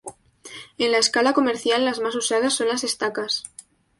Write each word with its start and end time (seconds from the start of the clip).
En 0.79 0.91
la 0.93 0.97
escala 0.97 1.33
comercial 1.33 1.85
las 1.85 1.99
más 1.99 2.15
usadas 2.15 2.55
son 2.55 2.69
las 2.69 2.83
estacas. 2.83 3.43